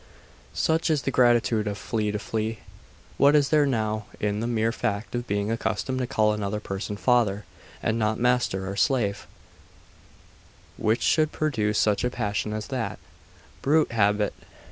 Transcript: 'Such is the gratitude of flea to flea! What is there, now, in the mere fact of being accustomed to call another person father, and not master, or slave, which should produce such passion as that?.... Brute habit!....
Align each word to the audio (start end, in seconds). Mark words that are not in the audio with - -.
'Such 0.55 0.89
is 0.89 1.03
the 1.03 1.11
gratitude 1.11 1.67
of 1.67 1.77
flea 1.77 2.09
to 2.11 2.17
flea! 2.17 2.57
What 3.19 3.35
is 3.35 3.49
there, 3.49 3.67
now, 3.67 4.05
in 4.19 4.39
the 4.39 4.47
mere 4.47 4.71
fact 4.71 5.13
of 5.13 5.27
being 5.27 5.51
accustomed 5.51 5.99
to 5.99 6.07
call 6.07 6.33
another 6.33 6.59
person 6.59 6.97
father, 6.97 7.45
and 7.83 7.99
not 7.99 8.17
master, 8.19 8.67
or 8.67 8.75
slave, 8.75 9.27
which 10.75 11.03
should 11.03 11.31
produce 11.31 11.77
such 11.77 12.03
passion 12.13 12.51
as 12.51 12.65
that?.... 12.69 12.97
Brute 13.61 13.91
habit!.... 13.91 14.33